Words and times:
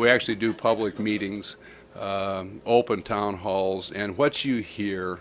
We 0.00 0.08
actually 0.08 0.36
do 0.36 0.54
public 0.54 0.98
meetings, 0.98 1.56
um, 1.94 2.62
open 2.64 3.02
town 3.02 3.36
halls, 3.36 3.90
and 3.90 4.16
what 4.16 4.46
you 4.46 4.62
hear 4.62 5.20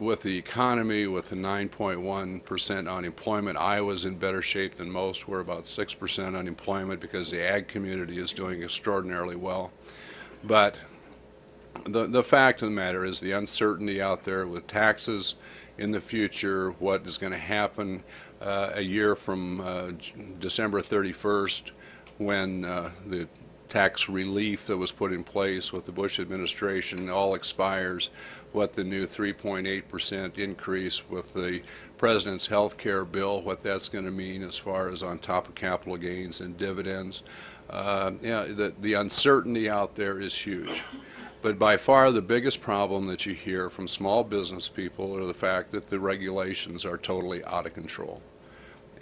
with 0.00 0.22
the 0.22 0.36
economy, 0.36 1.06
with 1.06 1.28
the 1.28 1.36
9.1% 1.36 2.92
unemployment, 2.92 3.56
Iowa's 3.56 4.04
in 4.04 4.16
better 4.16 4.42
shape 4.42 4.74
than 4.74 4.90
most. 4.90 5.28
We're 5.28 5.38
about 5.38 5.62
6% 5.66 6.36
unemployment 6.36 7.00
because 7.00 7.30
the 7.30 7.40
ag 7.40 7.68
community 7.68 8.18
is 8.18 8.32
doing 8.32 8.64
extraordinarily 8.64 9.36
well. 9.36 9.70
But 10.42 10.74
the, 11.86 12.08
the 12.08 12.24
fact 12.24 12.62
of 12.62 12.68
the 12.68 12.74
matter 12.74 13.04
is 13.04 13.20
the 13.20 13.30
uncertainty 13.30 14.02
out 14.02 14.24
there 14.24 14.48
with 14.48 14.66
taxes 14.66 15.36
in 15.78 15.92
the 15.92 16.00
future, 16.00 16.72
what 16.80 17.06
is 17.06 17.16
going 17.16 17.32
to 17.32 17.38
happen 17.38 18.02
uh, 18.40 18.72
a 18.74 18.82
year 18.82 19.14
from 19.14 19.60
uh, 19.60 19.92
December 20.40 20.80
31st 20.80 21.70
when 22.24 22.64
uh, 22.64 22.90
the 23.06 23.28
tax 23.72 24.06
relief 24.06 24.66
that 24.66 24.76
was 24.76 24.92
put 24.92 25.14
in 25.14 25.24
place 25.24 25.72
with 25.72 25.86
the 25.86 25.92
Bush 25.92 26.20
administration 26.20 27.08
all 27.08 27.34
expires, 27.34 28.10
what 28.52 28.74
the 28.74 28.84
new 28.84 29.06
3.8% 29.06 30.36
increase 30.36 31.08
with 31.08 31.32
the 31.32 31.62
president's 31.96 32.46
health 32.46 32.76
care 32.76 33.06
bill, 33.06 33.40
what 33.40 33.60
that's 33.60 33.88
going 33.88 34.04
to 34.04 34.10
mean 34.10 34.42
as 34.42 34.58
far 34.58 34.90
as 34.90 35.02
on 35.02 35.18
top 35.18 35.48
of 35.48 35.54
capital 35.54 35.96
gains 35.96 36.42
and 36.42 36.58
dividends. 36.58 37.22
Uh, 37.70 38.10
yeah, 38.20 38.44
the, 38.44 38.74
the 38.82 38.92
uncertainty 38.92 39.70
out 39.70 39.94
there 39.94 40.20
is 40.20 40.34
huge. 40.34 40.82
But 41.40 41.58
by 41.58 41.78
far 41.78 42.12
the 42.12 42.20
biggest 42.20 42.60
problem 42.60 43.06
that 43.06 43.24
you 43.24 43.32
hear 43.32 43.70
from 43.70 43.88
small 43.88 44.22
business 44.22 44.68
people 44.68 45.16
are 45.16 45.26
the 45.26 45.32
fact 45.32 45.70
that 45.72 45.88
the 45.88 45.98
regulations 45.98 46.84
are 46.84 46.98
totally 46.98 47.42
out 47.46 47.64
of 47.64 47.72
control. 47.72 48.20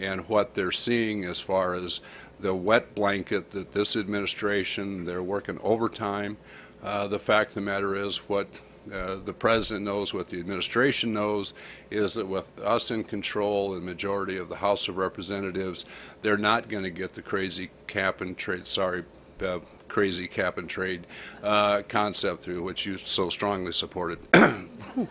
And 0.00 0.28
what 0.28 0.54
they're 0.54 0.72
seeing 0.72 1.24
as 1.24 1.40
far 1.40 1.74
as 1.74 2.00
the 2.40 2.54
wet 2.54 2.94
blanket 2.94 3.50
that 3.50 3.72
this 3.72 3.96
administration, 3.96 5.04
they're 5.04 5.22
working 5.22 5.58
overtime. 5.62 6.36
Uh, 6.82 7.06
the 7.06 7.18
fact 7.18 7.50
of 7.50 7.54
the 7.56 7.60
matter 7.60 7.94
is 7.94 8.28
what 8.28 8.60
uh, 8.92 9.16
the 9.16 9.32
president 9.32 9.84
knows, 9.84 10.14
what 10.14 10.28
the 10.28 10.40
administration 10.40 11.12
knows, 11.12 11.52
is 11.90 12.14
that 12.14 12.26
with 12.26 12.58
us 12.60 12.90
in 12.90 13.04
control 13.04 13.74
and 13.74 13.84
majority 13.84 14.38
of 14.38 14.48
the 14.48 14.56
House 14.56 14.88
of 14.88 14.96
Representatives, 14.96 15.84
they're 16.22 16.38
not 16.38 16.68
going 16.68 16.84
to 16.84 16.90
get 16.90 17.12
the 17.12 17.22
crazy 17.22 17.70
cap 17.86 18.20
and 18.22 18.36
trade, 18.36 18.66
sorry, 18.66 19.04
Bev, 19.38 19.64
crazy 19.88 20.26
cap 20.26 20.58
and 20.58 20.68
trade 20.68 21.06
uh, 21.42 21.82
concept 21.88 22.42
through, 22.42 22.62
which 22.62 22.86
you 22.86 22.96
so 22.98 23.28
strongly 23.28 23.72
supported. 23.72 24.18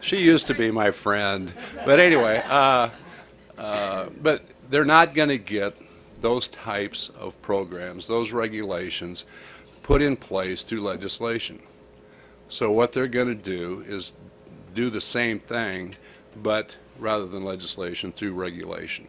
she 0.00 0.18
used 0.18 0.46
to 0.48 0.54
be 0.54 0.70
my 0.70 0.90
friend. 0.90 1.52
But 1.84 1.98
anyway, 2.00 2.42
uh, 3.58 4.08
but 4.22 4.42
they're 4.70 4.84
not 4.84 5.14
going 5.14 5.28
to 5.28 5.38
get 5.38 5.76
those 6.20 6.46
types 6.48 7.08
of 7.10 7.40
programs, 7.42 8.06
those 8.06 8.32
regulations 8.32 9.24
put 9.82 10.02
in 10.02 10.16
place 10.16 10.62
through 10.62 10.80
legislation. 10.80 11.58
So 12.48 12.70
what 12.70 12.92
they're 12.92 13.08
going 13.08 13.28
to 13.28 13.34
do 13.34 13.84
is 13.86 14.12
do 14.74 14.90
the 14.90 15.00
same 15.00 15.38
thing, 15.38 15.94
but 16.42 16.76
rather 16.98 17.26
than 17.26 17.44
legislation, 17.44 18.12
through 18.12 18.32
regulation. 18.34 19.06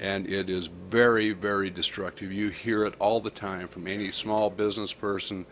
And 0.00 0.28
it 0.28 0.50
is 0.50 0.66
very, 0.66 1.32
very 1.32 1.70
destructive. 1.70 2.32
You 2.32 2.48
hear 2.48 2.84
it 2.84 2.94
all 2.98 3.20
the 3.20 3.30
time 3.30 3.68
from 3.68 3.86
any 3.86 4.10
small 4.10 4.50
business 4.50 4.92
person. 4.92 5.46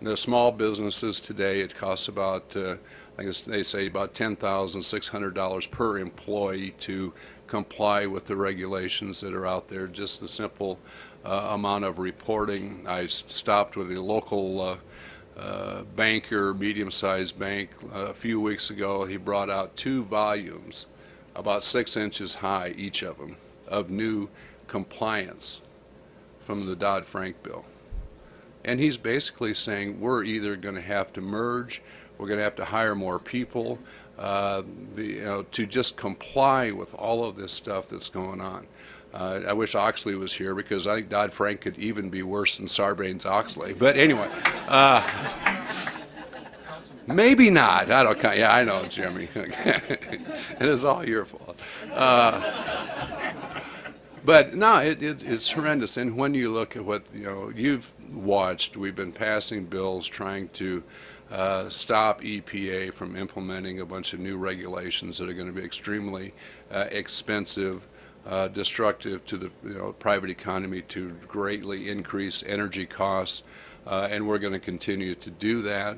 The 0.00 0.16
small 0.16 0.52
businesses 0.52 1.18
today, 1.18 1.60
it 1.60 1.74
costs 1.74 2.06
about, 2.06 2.56
uh, 2.56 2.76
I 3.18 3.24
guess 3.24 3.40
they 3.40 3.64
say 3.64 3.88
about 3.88 4.14
$10,600 4.14 5.70
per 5.70 5.98
employee 5.98 6.70
to 6.78 7.12
comply 7.48 8.06
with 8.06 8.24
the 8.24 8.36
regulations 8.36 9.20
that 9.20 9.34
are 9.34 9.46
out 9.46 9.66
there. 9.66 9.88
Just 9.88 10.20
the 10.20 10.28
simple 10.28 10.78
uh, 11.24 11.48
amount 11.50 11.84
of 11.84 11.98
reporting. 11.98 12.86
I 12.88 13.06
stopped 13.06 13.76
with 13.76 13.90
a 13.90 14.00
local 14.00 14.60
uh, 14.60 14.76
uh, 15.38 15.82
banker, 15.94 16.54
medium-sized 16.54 17.38
bank, 17.38 17.70
uh, 17.94 18.06
a 18.06 18.14
few 18.14 18.40
weeks 18.40 18.70
ago. 18.70 19.04
He 19.04 19.16
brought 19.16 19.50
out 19.50 19.76
two 19.76 20.02
volumes, 20.04 20.86
about 21.36 21.64
six 21.64 21.96
inches 21.96 22.34
high, 22.34 22.74
each 22.76 23.02
of 23.02 23.18
them, 23.18 23.36
of 23.68 23.90
new 23.90 24.28
compliance 24.66 25.60
from 26.40 26.66
the 26.66 26.76
Dodd-Frank 26.76 27.42
bill. 27.42 27.64
And 28.64 28.80
he's 28.80 28.96
basically 28.96 29.54
saying 29.54 30.00
we're 30.00 30.24
either 30.24 30.56
going 30.56 30.74
to 30.74 30.80
have 30.80 31.12
to 31.14 31.20
merge, 31.20 31.82
we're 32.18 32.26
going 32.26 32.38
to 32.38 32.44
have 32.44 32.56
to 32.56 32.64
hire 32.64 32.94
more 32.94 33.18
people, 33.18 33.78
uh, 34.18 34.62
the, 34.94 35.04
you 35.04 35.24
know, 35.24 35.42
to 35.42 35.66
just 35.66 35.96
comply 35.96 36.70
with 36.70 36.94
all 36.94 37.24
of 37.24 37.36
this 37.36 37.52
stuff 37.52 37.88
that's 37.88 38.08
going 38.08 38.40
on. 38.40 38.66
Uh, 39.14 39.40
I 39.48 39.52
wish 39.52 39.74
Oxley 39.74 40.14
was 40.14 40.32
here 40.32 40.54
because 40.54 40.86
I 40.86 40.96
think 40.96 41.08
Dodd 41.08 41.32
Frank 41.32 41.62
could 41.62 41.78
even 41.78 42.10
be 42.10 42.22
worse 42.22 42.56
than 42.56 42.66
Sarbanes 42.66 43.24
Oxley. 43.24 43.72
But 43.72 43.96
anyway, 43.96 44.28
uh, 44.68 45.02
maybe 47.06 47.48
not. 47.48 47.90
I 47.90 48.02
don't. 48.02 48.22
Yeah, 48.22 48.54
I 48.54 48.64
know, 48.64 48.86
Jimmy. 48.86 49.28
it 49.34 50.20
is 50.60 50.84
all 50.84 51.08
your 51.08 51.24
fault. 51.24 51.60
Uh, 51.90 52.87
but 54.28 54.52
no, 54.52 54.76
it, 54.76 55.02
it, 55.02 55.22
it's 55.22 55.50
horrendous. 55.50 55.96
And 55.96 56.14
when 56.14 56.34
you 56.34 56.52
look 56.52 56.76
at 56.76 56.84
what 56.84 57.02
you 57.14 57.22
know, 57.22 57.48
you've 57.48 57.90
watched. 58.12 58.76
We've 58.76 58.94
been 58.94 59.10
passing 59.10 59.64
bills 59.64 60.06
trying 60.06 60.50
to 60.50 60.84
uh, 61.32 61.70
stop 61.70 62.20
EPA 62.20 62.92
from 62.92 63.16
implementing 63.16 63.80
a 63.80 63.86
bunch 63.86 64.12
of 64.12 64.20
new 64.20 64.36
regulations 64.36 65.16
that 65.16 65.30
are 65.30 65.32
going 65.32 65.46
to 65.46 65.52
be 65.54 65.64
extremely 65.64 66.34
uh, 66.70 66.88
expensive, 66.90 67.88
uh, 68.26 68.48
destructive 68.48 69.24
to 69.24 69.38
the 69.38 69.50
you 69.64 69.78
know, 69.78 69.94
private 69.94 70.28
economy, 70.28 70.82
to 70.82 71.08
greatly 71.26 71.88
increase 71.88 72.42
energy 72.46 72.84
costs, 72.84 73.44
uh, 73.86 74.08
and 74.10 74.28
we're 74.28 74.38
going 74.38 74.52
to 74.52 74.60
continue 74.60 75.14
to 75.14 75.30
do 75.30 75.62
that. 75.62 75.96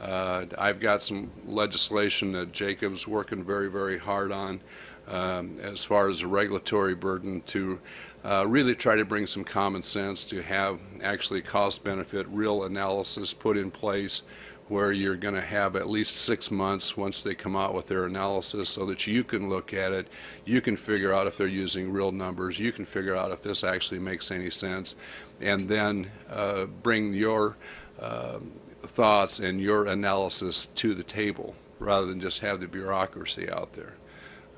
Uh, 0.00 0.46
I've 0.56 0.80
got 0.80 1.02
some 1.02 1.30
legislation 1.46 2.32
that 2.32 2.52
Jacob's 2.52 3.06
working 3.06 3.44
very, 3.44 3.70
very 3.70 3.98
hard 3.98 4.32
on 4.32 4.62
um, 5.08 5.56
as 5.60 5.84
far 5.84 6.08
as 6.08 6.20
the 6.20 6.26
regulatory 6.26 6.94
burden 6.94 7.40
to 7.42 7.80
uh, 8.24 8.44
really 8.46 8.74
try 8.74 8.96
to 8.96 9.04
bring 9.04 9.26
some 9.26 9.44
common 9.44 9.82
sense 9.82 10.24
to 10.24 10.42
have 10.42 10.80
actually 11.02 11.40
cost 11.40 11.84
benefit 11.84 12.26
real 12.28 12.64
analysis 12.64 13.32
put 13.32 13.56
in 13.56 13.70
place 13.70 14.22
where 14.68 14.90
you're 14.90 15.16
going 15.16 15.34
to 15.34 15.40
have 15.40 15.76
at 15.76 15.88
least 15.88 16.16
six 16.16 16.50
months 16.50 16.96
once 16.96 17.22
they 17.22 17.34
come 17.34 17.54
out 17.54 17.72
with 17.72 17.86
their 17.86 18.06
analysis 18.06 18.68
so 18.68 18.84
that 18.84 19.06
you 19.06 19.22
can 19.22 19.48
look 19.48 19.72
at 19.72 19.92
it, 19.92 20.08
you 20.44 20.60
can 20.60 20.76
figure 20.76 21.12
out 21.12 21.26
if 21.26 21.36
they're 21.36 21.46
using 21.46 21.92
real 21.92 22.10
numbers, 22.10 22.58
you 22.58 22.72
can 22.72 22.84
figure 22.84 23.14
out 23.14 23.30
if 23.30 23.42
this 23.42 23.62
actually 23.62 24.00
makes 24.00 24.30
any 24.30 24.50
sense, 24.50 24.96
and 25.40 25.68
then 25.68 26.10
uh, 26.30 26.66
bring 26.82 27.14
your 27.14 27.56
uh, 28.00 28.38
thoughts 28.82 29.38
and 29.38 29.60
your 29.60 29.86
analysis 29.86 30.66
to 30.74 30.94
the 30.94 31.02
table 31.04 31.54
rather 31.78 32.06
than 32.06 32.20
just 32.20 32.40
have 32.40 32.58
the 32.58 32.66
bureaucracy 32.66 33.48
out 33.50 33.72
there. 33.72 33.94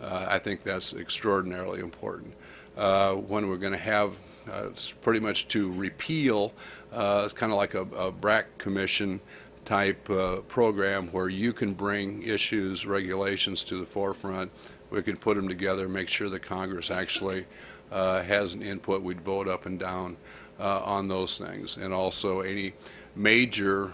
Uh, 0.00 0.26
I 0.28 0.38
think 0.38 0.62
that's 0.62 0.94
extraordinarily 0.94 1.80
important. 1.80 2.34
Uh, 2.76 3.14
when 3.14 3.48
we're 3.48 3.56
going 3.56 3.72
to 3.72 3.78
have 3.78 4.16
uh, 4.50 4.68
pretty 5.02 5.20
much 5.20 5.48
to 5.48 5.72
repeal, 5.72 6.52
uh, 6.92 7.22
it's 7.24 7.32
kind 7.32 7.52
of 7.52 7.58
like 7.58 7.74
a, 7.74 7.82
a 7.82 8.12
BRAC 8.12 8.58
commission 8.58 9.20
type 9.64 10.08
uh, 10.08 10.36
program 10.42 11.08
where 11.08 11.28
you 11.28 11.52
can 11.52 11.74
bring 11.74 12.22
issues, 12.22 12.86
regulations 12.86 13.64
to 13.64 13.78
the 13.78 13.84
forefront. 13.84 14.50
We 14.90 15.02
can 15.02 15.16
put 15.16 15.36
them 15.36 15.48
together, 15.48 15.88
make 15.88 16.08
sure 16.08 16.30
that 16.30 16.42
Congress 16.42 16.90
actually 16.90 17.44
uh, 17.90 18.22
has 18.22 18.54
an 18.54 18.62
input. 18.62 19.02
We'd 19.02 19.20
vote 19.20 19.48
up 19.48 19.66
and 19.66 19.78
down 19.78 20.16
on 20.58 21.06
those 21.08 21.38
things. 21.38 21.76
And 21.76 21.92
also 21.92 22.40
any 22.40 22.72
major 23.14 23.92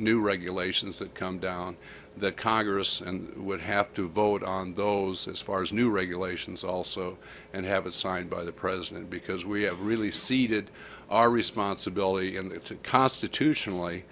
new 0.00 0.20
regulations 0.20 0.98
that 0.98 1.14
come 1.14 1.38
down 1.38 1.76
that 2.16 2.36
Congress 2.36 3.00
and 3.00 3.32
would 3.36 3.60
have 3.60 3.92
to 3.94 4.08
vote 4.08 4.42
on 4.42 4.74
those 4.74 5.28
as 5.28 5.40
far 5.40 5.62
as 5.62 5.72
new 5.72 5.90
regulations 5.90 6.64
also 6.64 7.16
and 7.52 7.64
have 7.64 7.86
it 7.86 7.94
signed 7.94 8.28
by 8.28 8.42
the 8.42 8.52
president 8.52 9.08
because 9.08 9.44
we 9.44 9.62
have 9.62 9.80
really 9.80 10.10
ceded 10.10 10.70
our 11.08 11.30
responsibility 11.30 12.36
in 12.36 12.48
the, 12.48 12.58
to, 12.58 12.74
constitutionally 12.76 14.04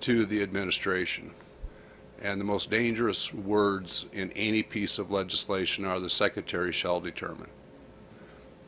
to 0.00 0.26
the 0.26 0.42
administration. 0.42 1.30
And 2.22 2.40
the 2.40 2.44
most 2.44 2.70
dangerous 2.70 3.32
words 3.32 4.06
in 4.12 4.32
any 4.32 4.62
piece 4.62 4.98
of 4.98 5.10
legislation 5.10 5.84
are 5.84 6.00
the 6.00 6.10
secretary 6.10 6.72
shall 6.72 7.00
determine. 7.00 7.50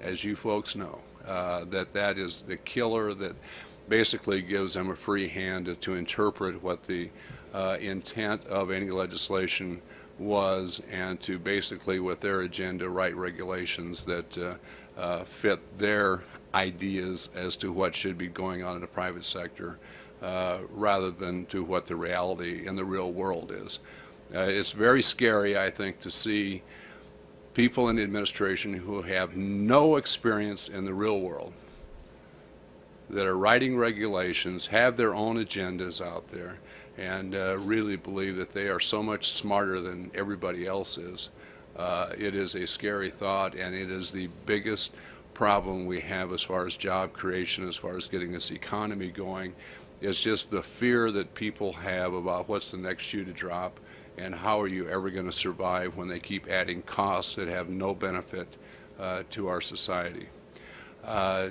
As 0.01 0.23
you 0.23 0.37
folks 0.37 0.77
know, 0.77 1.01
uh, 1.27 1.65
that 1.65 1.93
that 1.93 2.19
is 2.19 2.43
the 2.43 2.57
killer 2.57 3.15
that 3.15 3.35
basically 3.89 4.43
gives 4.43 4.75
them 4.75 4.91
a 4.91 4.97
free 4.97 5.29
hand 5.29 5.67
to, 5.67 5.75
to 5.77 5.95
interpret 5.95 6.63
what 6.63 6.85
the 6.85 7.11
uh, 7.55 7.77
intent 7.81 8.45
of 8.47 8.71
any 8.71 8.91
legislation 8.91 9.81
was 10.19 10.83
and 10.91 11.21
to 11.21 11.39
basically, 11.39 12.01
with 12.01 12.21
their 12.21 12.41
agenda, 12.41 12.89
write 12.89 13.17
regulations 13.17 14.05
that 14.05 14.39
uh, 14.39 14.55
uh, 15.01 15.25
fit 15.25 15.61
their 15.79 16.23
ideas 16.55 17.31
as 17.37 17.57
to 17.57 17.73
what 17.73 17.95
should 17.95 18.19
be 18.19 18.27
going 18.27 18.65
on 18.65 18.75
in 18.75 18.81
the 18.81 18.87
private 18.87 19.25
sector 19.25 19.79
uh, 20.23 20.59
rather 20.71 21.11
than 21.11 21.47
to 21.47 21.63
what 21.63 21.87
the 21.87 21.95
reality 21.95 22.67
in 22.67 22.75
the 22.75 22.85
real 22.85 23.13
world 23.13 23.53
is. 23.53 23.79
Uh, 24.35 24.41
it's 24.41 24.73
very 24.73 25.03
scary, 25.03 25.57
I 25.57 25.71
think, 25.71 26.01
to 26.01 26.11
see 26.11 26.63
people 27.55 27.89
in 27.89 27.97
the 27.97 28.03
administration 28.03 28.73
who 28.75 29.03
have 29.03 29.37
no 29.37 29.97
experience 29.97 30.69
in 30.69 30.85
the 30.85 30.93
real 30.93 31.21
world 31.21 31.53
that 33.11 33.27
are 33.27 33.37
writing 33.37 33.77
regulations, 33.77 34.67
have 34.67 34.97
their 34.97 35.15
own 35.15 35.37
agendas 35.37 36.05
out 36.05 36.29
there, 36.29 36.59
and 36.97 37.35
uh, 37.35 37.57
really 37.59 37.97
believe 37.97 38.37
that 38.37 38.51
they 38.51 38.69
are 38.69 38.81
so 38.81 39.03
much 39.03 39.29
smarter 39.29 39.81
than 39.81 40.11
everybody 40.15 40.67
else 40.67 40.99
is. 40.99 41.31
Uh, 41.77 42.11
it 42.19 42.35
is 42.35 42.55
a 42.55 42.67
scary 42.67 43.11
thought, 43.11 43.55
and 43.55 43.75
it 43.75 43.91
is 43.91 44.11
the 44.11 44.29
biggest 44.47 44.93
problem 45.33 45.87
we 45.87 46.01
have 46.01 46.33
as 46.33 46.43
far 46.43 46.67
as 46.67 46.77
job 46.77 47.13
creation, 47.13 47.69
as 47.69 47.77
far 47.77 47.97
as 47.97 48.09
getting 48.09 48.33
this 48.33 48.51
economy 48.51 49.09
going. 49.09 49.55
It's 50.01 50.21
just 50.21 50.51
the 50.51 50.63
fear 50.63 51.11
that 51.13 51.35
people 51.35 51.73
have 51.73 52.15
about 52.15 52.49
what's 52.49 52.73
the 52.73 52.77
next 52.77 53.05
shoe 53.05 53.25
to 53.25 53.33
drop 53.33 53.79
and 54.17 54.35
how 54.35 54.61
are 54.61 54.67
you 54.67 54.89
ever 54.89 55.11
going 55.11 55.27
to 55.27 55.33
survive 55.33 55.97
when 55.97 56.09
they 56.09 56.19
keep 56.19 56.49
adding 56.49 56.83
costs 56.83 57.37
that 57.37 57.47
have 57.47 57.69
no 57.69 57.95
benefit 57.95 58.49
uh, 58.99 59.23
to 59.31 59.47
our 59.49 59.61
society. 59.61 60.27
Uh, 61.05 61.51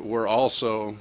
we're 0.00 0.26
also 0.26 0.96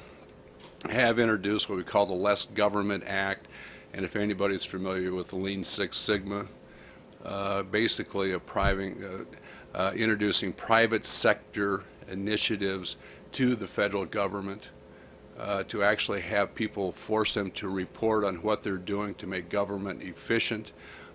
have 0.90 1.20
introduced 1.20 1.70
what 1.70 1.78
we 1.78 1.84
call 1.84 2.06
the 2.06 2.14
Less 2.14 2.46
Government 2.46 3.04
Act, 3.08 3.48
and 3.94 4.06
if 4.06 4.16
anybody's 4.16 4.66
familiar 4.66 5.14
with 5.14 5.30
the 5.30 5.36
Lean 5.36 5.64
Six 5.64 5.98
Sigma, 5.98 6.48
uh, 7.26 7.64
basically 7.64 8.34
a 8.34 8.40
private, 8.40 8.98
uh, 9.04 9.78
uh, 9.78 9.92
introducing 9.94 10.54
private 10.54 11.06
sector 11.06 11.84
initiatives 12.10 12.98
to 13.34 13.56
the 13.56 13.68
federal 13.68 14.06
government 14.06 14.70
uh, 15.38 15.64
to 15.64 15.84
actually 15.84 16.22
have 16.22 16.56
people 16.56 16.92
force 16.92 17.34
them 17.34 17.52
to 17.52 17.68
report 17.68 18.24
on 18.24 18.36
what 18.38 18.62
they're 18.62 18.78
doing 18.78 19.14
to 19.16 19.28
make 19.28 19.50
government 19.50 20.02
efficient. 20.02 20.72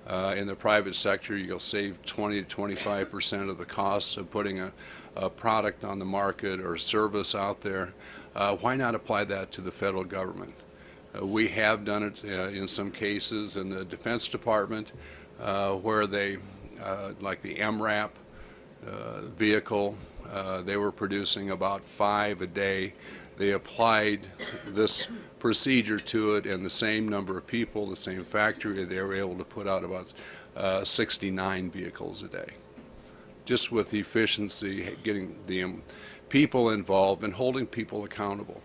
Uh, 0.07 0.35
in 0.37 0.49
the 0.49 0.55
private 0.55 0.97
sector, 0.97 1.37
you'll 1.37 1.61
save 1.61 2.05
20 2.05 2.43
to 2.43 2.49
25 2.49 3.11
percent 3.11 3.49
of 3.49 3.57
the 3.57 3.65
costs 3.65 4.17
of 4.17 4.31
putting 4.31 4.59
a, 4.59 4.73
a, 5.15 5.31
product 5.31 5.85
on 5.85 6.01
the 6.01 6.05
market 6.05 6.61
or 6.61 6.75
a 6.75 6.81
service 6.81 7.35
out 7.35 7.61
there. 7.61 7.93
Uh, 8.35 8.57
why 8.57 8.75
not 8.75 8.97
apply 8.97 9.23
that 9.23 9.53
to 9.53 9.61
the 9.61 9.71
federal 9.71 10.03
government? 10.03 10.55
Uh, 11.15 11.25
we 11.25 11.47
have 11.47 11.85
done 11.85 12.03
it 12.03 12.23
uh, 12.25 12.49
in 12.49 12.67
some 12.67 12.91
cases 12.91 13.57
in 13.57 13.69
the 13.69 13.85
Defense 13.85 14.27
Department 14.27 14.93
uh, 15.41 15.73
where 15.73 16.07
they, 16.09 16.39
uh, 16.83 17.13
like 17.21 17.41
the 17.43 17.55
MRAP 17.57 18.11
vehicle, 19.37 19.97
they 20.65 20.77
were 20.77 20.91
producing 20.91 21.51
about 21.51 21.85
five 21.85 22.43
a 22.43 22.47
day 22.47 22.93
they 23.37 23.53
applied 23.53 24.21
this 24.67 25.09
procedure 25.39 25.99
to 25.99 26.37
it 26.37 26.47
and 26.47 26.65
the 26.65 26.71
same 26.71 27.09
number 27.09 27.37
of 27.37 27.47
people, 27.47 27.87
the 27.87 27.97
same 27.97 28.25
factory, 28.25 28.85
they 28.85 29.01
were 29.01 29.15
able 29.15 29.37
to 29.37 29.45
put 29.45 29.67
out 29.67 29.85
about 29.85 30.13
uh, 30.57 30.85
69 30.85 31.71
vehicles 31.71 32.23
a 32.23 32.29
day. 32.29 32.51
Just 33.45 33.73
with 33.73 33.93
efficiency, 33.95 34.97
getting 35.03 35.37
the 35.47 35.65
um, 35.65 35.83
people 36.29 36.71
involved 36.71 37.25
and 37.25 37.33
holding 37.33 37.67
people 37.67 38.05
accountable. 38.05 38.63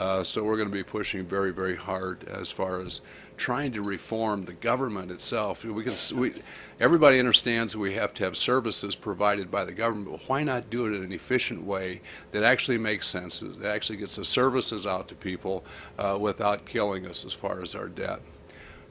Uh, 0.00 0.24
so 0.24 0.42
we're 0.42 0.56
going 0.56 0.66
to 0.66 0.72
be 0.72 0.82
pushing 0.82 1.26
very, 1.26 1.52
very 1.52 1.76
hard 1.76 2.24
as 2.24 2.50
far 2.50 2.80
as 2.80 3.02
trying 3.36 3.70
to 3.70 3.82
reform 3.82 4.46
the 4.46 4.54
government 4.54 5.10
itself. 5.10 5.62
We 5.62 5.84
can, 5.84 5.94
we, 6.18 6.32
everybody 6.80 7.18
understands 7.18 7.76
we 7.76 7.92
have 7.92 8.14
to 8.14 8.24
have 8.24 8.34
services 8.34 8.96
provided 8.96 9.50
by 9.50 9.66
the 9.66 9.72
government, 9.72 10.10
but 10.10 10.26
why 10.26 10.42
not 10.42 10.70
do 10.70 10.86
it 10.86 10.94
in 10.94 11.04
an 11.04 11.12
efficient 11.12 11.62
way 11.64 12.00
that 12.30 12.42
actually 12.42 12.78
makes 12.78 13.08
sense, 13.08 13.40
that 13.40 13.70
actually 13.70 13.98
gets 13.98 14.16
the 14.16 14.24
services 14.24 14.86
out 14.86 15.06
to 15.08 15.14
people 15.14 15.66
uh, 15.98 16.16
without 16.18 16.64
killing 16.64 17.06
us 17.06 17.26
as 17.26 17.34
far 17.34 17.60
as 17.60 17.74
our 17.74 17.88
debt. 17.88 18.20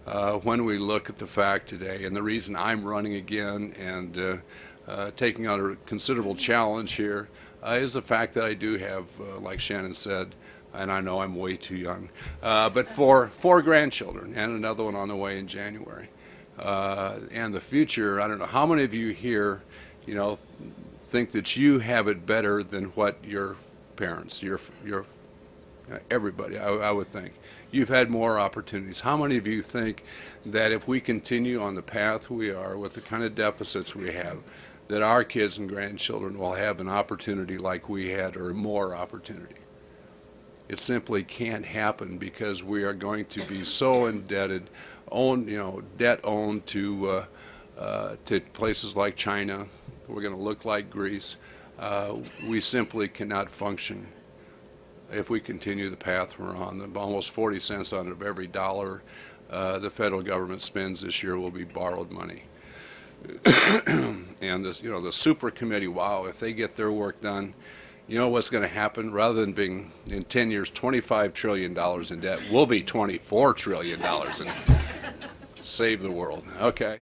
Uh, 0.06 0.34
when 0.34 0.64
we 0.64 0.78
look 0.78 1.10
at 1.10 1.18
the 1.18 1.26
fact 1.26 1.68
today, 1.68 2.06
and 2.06 2.16
the 2.16 2.22
reason 2.22 2.56
I'm 2.56 2.84
running 2.84 3.16
again 3.16 3.74
and 3.80 4.16
uh, 4.16 4.36
uh, 4.88 5.12
taking 5.16 5.48
on 5.48 5.72
a 5.72 5.76
considerable 5.88 6.36
challenge 6.36 6.94
here 6.94 7.30
is 7.66 7.94
the 7.94 8.02
fact 8.04 8.36
that 8.36 8.46
I 8.46 8.54
do 8.54 8.78
have, 8.78 9.20
like 9.42 9.60
Shannon 9.60 9.96
said, 9.96 10.36
and 10.74 10.92
I 10.92 11.02
know 11.02 11.22
I'm 11.22 11.36
way 11.36 11.58
too 11.58 11.76
young, 11.76 12.10
uh, 12.42 12.70
but 12.70 12.88
four, 12.88 13.28
four 13.28 13.62
grandchildren 13.62 14.34
and 14.36 14.52
another 14.52 14.84
one 14.84 14.96
on 14.96 15.08
the 15.08 15.16
way 15.16 15.38
in 15.38 15.48
January. 15.48 16.10
Uh, 16.58 17.20
and 17.32 17.54
the 17.54 17.62
future, 17.62 18.20
I 18.20 18.28
don't 18.28 18.40
know 18.40 18.46
how 18.46 18.66
many 18.66 18.84
of 18.84 18.94
you 18.94 19.10
here, 19.10 19.62
you 20.06 20.14
know, 20.16 20.38
think 21.08 21.32
that 21.32 21.56
you 21.56 21.80
have 21.80 22.08
it 22.08 22.26
better 22.26 22.62
than 22.64 22.86
what 22.86 23.18
your 23.24 23.56
parents, 23.96 24.44
your, 24.44 24.60
your, 24.86 25.06
everybody, 26.12 26.58
I, 26.58 26.68
I 26.68 26.92
would 26.92 27.08
think. 27.08 27.34
You've 27.72 27.90
had 27.90 28.10
more 28.10 28.40
opportunities. 28.40 29.00
How 29.00 29.16
many 29.16 29.38
of 29.38 29.48
you 29.48 29.62
think 29.62 30.04
that 30.46 30.72
if 30.72 30.88
we 30.88 31.00
continue 31.00 31.62
on 31.62 31.76
the 31.76 31.82
path 31.82 32.30
we 32.30 32.52
are 32.52 32.78
with 32.78 32.94
the 32.94 33.02
kind 33.02 33.24
of 33.24 33.36
deficits 33.36 33.96
we 33.96 34.12
have, 34.12 34.38
that 34.88 35.02
our 35.02 35.24
kids 35.24 35.60
and 35.60 35.70
grandchildren 35.70 36.38
will 36.38 36.54
have 36.54 36.80
an 36.80 36.90
opportunity 36.90 37.58
like 37.58 37.90
we 37.90 38.10
had 38.10 38.36
or 38.36 38.54
more 38.54 38.96
opportunity? 38.96 39.56
It 40.70 40.80
simply 40.80 41.24
can't 41.24 41.66
happen 41.66 42.18
because 42.18 42.64
we 42.64 42.84
are 42.84 42.94
going 42.94 43.26
to 43.26 43.44
be 43.46 43.66
so 43.66 44.06
indebted, 44.06 44.70
owned, 45.12 45.50
you 45.50 45.58
know, 45.58 45.82
debt 45.98 46.20
owned 46.24 46.66
to 46.68 47.10
uh, 47.10 47.26
uh, 47.78 48.16
to 48.26 48.40
places 48.40 48.96
like 48.96 49.16
China. 49.16 49.66
We're 50.08 50.22
going 50.22 50.36
to 50.36 50.42
look 50.42 50.66
like 50.66 50.90
Greece. 50.90 51.38
Uh, 51.80 52.18
we 52.48 52.62
simply 52.62 53.08
cannot 53.08 53.50
function 53.50 54.08
if 55.12 55.30
we 55.30 55.40
continue 55.40 55.90
the 55.90 55.98
path 55.98 56.38
we're 56.38 56.56
on. 56.56 56.96
Almost 56.96 57.32
40 57.32 57.60
cents 57.60 57.94
out 57.94 58.08
of 58.08 58.22
every 58.22 58.48
dollar 58.48 59.02
uh, 59.50 59.80
the 59.80 59.90
federal 59.90 60.22
government 60.22 60.62
spends 60.62 61.02
this 61.02 61.24
year 61.24 61.38
will 61.38 61.52
be 61.52 61.64
borrowed 61.64 62.12
money. 62.12 62.44
and 64.42 64.66
this, 64.66 64.82
you 64.82 64.90
know, 64.90 65.02
the 65.02 65.12
super 65.12 65.50
committee, 65.52 65.88
wow, 65.88 66.26
if 66.26 66.40
they 66.40 66.54
get 66.54 66.76
their 66.76 66.92
work 66.92 67.20
done, 67.20 67.54
you 68.10 68.18
know 68.18 68.28
what's 68.28 68.50
going 68.50 68.64
to 68.64 68.74
happen? 68.74 69.12
Rather 69.12 69.40
than 69.40 69.54
being 69.54 69.92
in 70.08 70.24
10 70.24 70.50
years 70.50 70.72
$25 70.72 71.34
trillion 71.34 71.78
in 71.78 72.20
debt, 72.20 72.44
we'll 72.52 72.66
be 72.66 72.82
$24 72.82 73.56
trillion 73.56 74.02
and 74.04 74.52
save 75.62 76.02
the 76.02 76.12
world. 76.12 76.44
Okay. 76.60 77.00